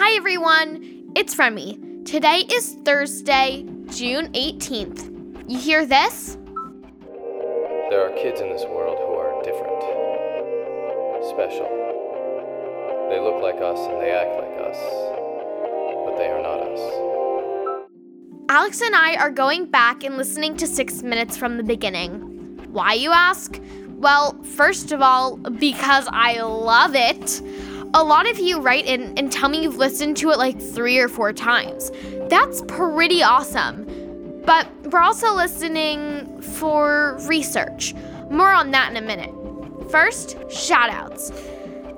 [0.00, 1.78] everyone, it's Remy.
[2.04, 5.50] Today is Thursday, June 18th.
[5.50, 6.36] You hear this?
[7.90, 9.82] There are kids in this world who are different,
[11.28, 11.66] special.
[13.10, 14.78] They look like us and they act like us,
[16.06, 16.80] but they are not us.
[18.48, 22.20] Alex and I are going back and listening to six minutes from the beginning.
[22.70, 23.60] Why, you ask?
[24.02, 27.40] Well, first of all, because I love it.
[27.94, 30.98] A lot of you write in and tell me you've listened to it like three
[30.98, 31.90] or four times.
[32.28, 34.42] That's pretty awesome.
[34.46, 37.94] But we're also listening for research.
[38.30, 39.30] More on that in a minute.
[39.90, 41.30] First, shoutouts.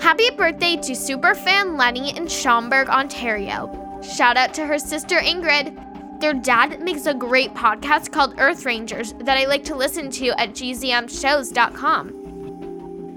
[0.00, 4.00] Happy birthday to superfan Lenny in Schomberg, Ontario.
[4.02, 6.20] Shout out to her sister Ingrid.
[6.20, 10.28] Their dad makes a great podcast called Earth Rangers that I like to listen to
[10.40, 12.21] at gzmshows.com.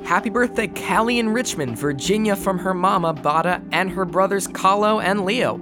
[0.05, 5.25] Happy birthday, Callie in Richmond, Virginia, from her mama, Bada, and her brothers, Kahlo and
[5.25, 5.59] Leo.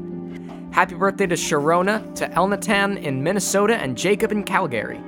[0.72, 5.02] Happy birthday to Sharona, to Elnatan in Minnesota, and Jacob in Calgary.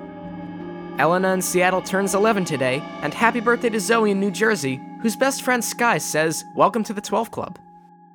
[1.00, 5.18] Elena in Seattle turns 11 today, and happy birthday to Zoe in New Jersey, whose
[5.18, 7.60] best friend Sky says, Welcome to the 12 Club.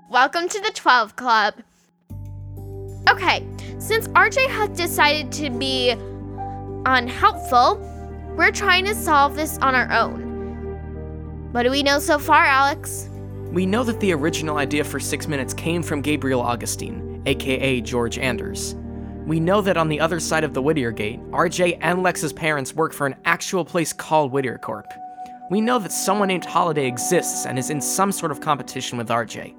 [0.08, 1.52] Welcome to the 12 Club.
[3.10, 3.46] Okay,
[3.78, 5.90] since RJ has decided to be
[6.86, 7.76] unhelpful,
[8.38, 10.29] we're trying to solve this on our own.
[11.52, 13.08] What do we know so far, Alex?
[13.50, 18.18] We know that the original idea for Six Minutes came from Gabriel Augustine, aka George
[18.18, 18.76] Anders.
[19.26, 22.76] We know that on the other side of the Whittier Gate, RJ and Lex's parents
[22.76, 24.86] work for an actual place called Whittier Corp.
[25.50, 29.08] We know that someone named Holiday exists and is in some sort of competition with
[29.08, 29.56] RJ.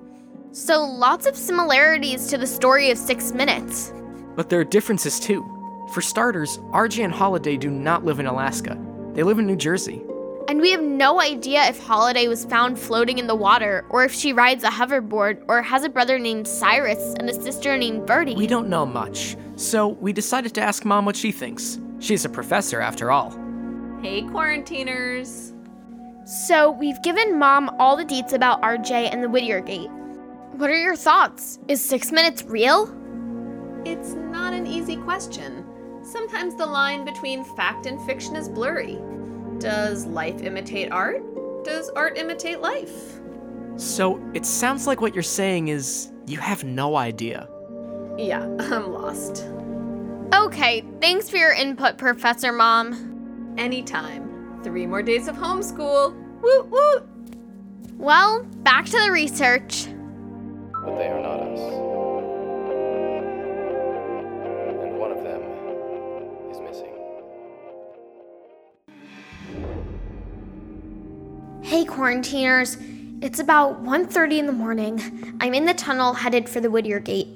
[0.53, 3.91] So, lots of similarities to the story of Six Minutes.
[4.37, 5.43] But there are differences too.
[5.93, 8.79] For starters, RJ and Holiday do not live in Alaska,
[9.11, 10.01] they live in New Jersey.
[10.51, 14.13] And we have no idea if Holiday was found floating in the water, or if
[14.13, 18.35] she rides a hoverboard, or has a brother named Cyrus and a sister named Birdie.
[18.35, 21.79] We don't know much, so we decided to ask Mom what she thinks.
[21.99, 23.29] She's a professor, after all.
[24.01, 25.53] Hey, quarantiners.
[26.25, 29.89] So, we've given Mom all the deets about RJ and the Whittier Gate.
[30.57, 31.59] What are your thoughts?
[31.69, 32.93] Is six minutes real?
[33.85, 35.65] It's not an easy question.
[36.03, 38.99] Sometimes the line between fact and fiction is blurry.
[39.61, 41.21] Does life imitate art?
[41.63, 43.19] Does art imitate life?
[43.75, 47.47] So, it sounds like what you're saying is you have no idea.
[48.17, 49.45] Yeah, I'm lost.
[50.33, 53.53] Okay, thanks for your input, Professor Mom.
[53.59, 54.59] Anytime.
[54.63, 56.15] Three more days of homeschool.
[56.41, 57.03] Woot woot!
[57.97, 59.85] Well, back to the research.
[60.83, 61.30] But they are not
[71.63, 72.77] Hey quarantiners,
[73.21, 75.37] it's about 1:30 in the morning.
[75.39, 77.27] I'm in the tunnel headed for the Whittier Gate.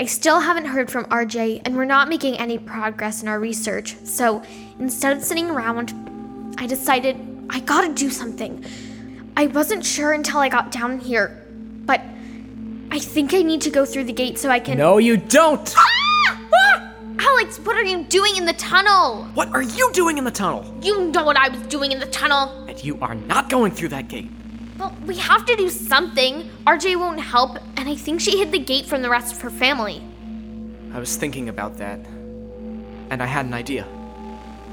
[0.00, 3.94] I still haven't heard from RJ and we're not making any progress in our research.
[4.02, 4.42] So,
[4.78, 5.92] instead of sitting around,
[6.58, 7.16] I decided
[7.50, 8.64] I got to do something.
[9.36, 11.46] I wasn't sure until I got down here,
[11.84, 12.00] but
[12.90, 15.74] I think I need to go through the gate so I can No, you don't!
[15.76, 15.95] Ah!
[17.26, 19.24] Alex, what are you doing in the tunnel?
[19.34, 20.64] What are you doing in the tunnel?
[20.80, 22.66] You know what I was doing in the tunnel.
[22.68, 24.30] And you are not going through that gate.
[24.78, 26.48] Well, we have to do something.
[26.66, 29.50] RJ won't help, and I think she hid the gate from the rest of her
[29.50, 30.00] family.
[30.92, 31.98] I was thinking about that.
[33.10, 33.86] And I had an idea.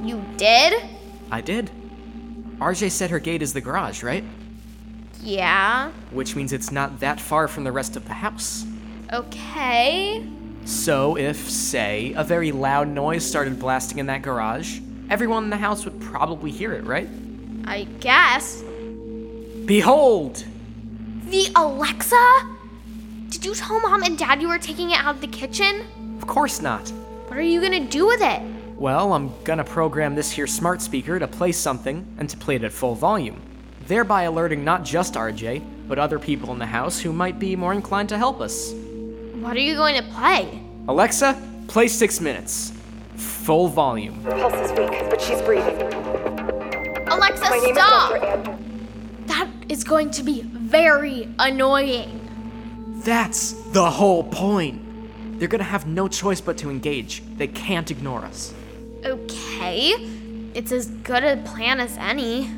[0.03, 0.73] You did?
[1.31, 1.71] I did.
[2.59, 4.23] RJ said her gate is the garage, right?
[5.21, 5.91] Yeah.
[6.11, 8.65] Which means it's not that far from the rest of the house.
[9.11, 10.27] Okay.
[10.65, 14.79] So, if, say, a very loud noise started blasting in that garage,
[15.09, 17.09] everyone in the house would probably hear it, right?
[17.65, 18.63] I guess.
[19.65, 20.43] Behold!
[21.29, 22.47] The Alexa?
[23.29, 25.85] Did you tell mom and dad you were taking it out of the kitchen?
[26.21, 26.89] Of course not.
[27.27, 28.41] What are you gonna do with it?
[28.77, 32.63] Well, I'm gonna program this here smart speaker to play something and to play it
[32.63, 33.41] at full volume,
[33.87, 37.73] thereby alerting not just RJ, but other people in the house who might be more
[37.73, 38.73] inclined to help us.
[39.35, 40.61] What are you going to play?
[40.87, 42.71] Alexa, play six minutes.
[43.15, 44.23] Full volume.
[44.23, 45.75] Pulse is weak, but she's breathing.
[47.07, 48.13] Alexa, My name stop!
[48.15, 48.57] is Dr.
[49.27, 52.19] That is going to be very annoying.
[53.03, 54.81] That's the whole point.
[55.39, 57.23] They're gonna have no choice but to engage.
[57.37, 58.53] They can't ignore us.
[59.03, 59.91] Okay.
[60.53, 62.49] It's as good a plan as any.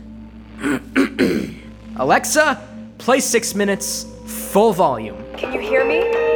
[1.96, 2.68] Alexa,
[2.98, 5.16] play six minutes, full volume.
[5.38, 6.35] Can you hear me?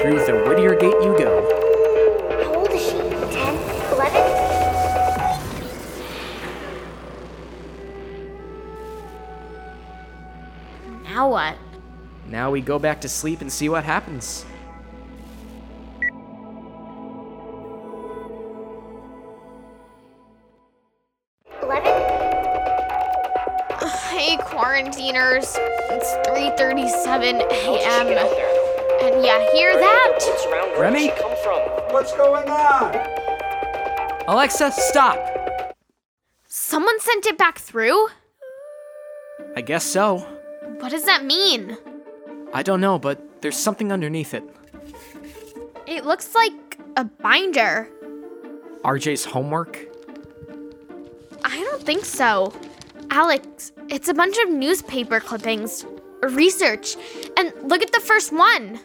[0.00, 1.42] through the Whittier Gate you go.
[2.44, 2.92] How old is she?
[2.92, 3.54] 10?
[3.92, 4.22] 11?
[11.04, 11.56] Now what?
[12.26, 14.44] Now we go back to sleep and see what happens.
[24.58, 25.56] quarantiners.
[25.90, 28.47] It's 3:37 a.m.
[29.00, 30.76] And yeah, hear that?
[30.78, 31.08] Remy?
[31.90, 32.94] What's going on?
[34.26, 35.74] Alexa, stop!
[36.46, 38.08] Someone sent it back through?
[39.56, 40.18] I guess so.
[40.80, 41.76] What does that mean?
[42.52, 44.42] I don't know, but there's something underneath it.
[45.86, 47.88] It looks like a binder.
[48.84, 49.86] RJ's homework?
[51.44, 52.52] I don't think so.
[53.10, 55.86] Alex, it's a bunch of newspaper clippings,
[56.22, 56.96] research,
[57.36, 58.80] and look at the first one.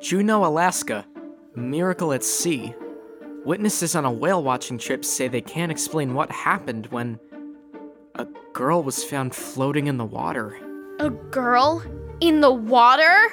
[0.00, 1.06] Juneau, Alaska.
[1.54, 2.74] Miracle at sea.
[3.44, 7.18] Witnesses on a whale watching trip say they can't explain what happened when
[8.14, 10.56] a girl was found floating in the water.
[11.00, 11.82] A girl
[12.20, 13.32] in the water?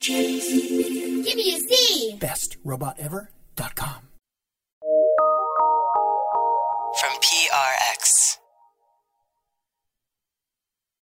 [0.00, 2.18] Give me a Z.
[2.20, 4.05] BestRobotEver.com.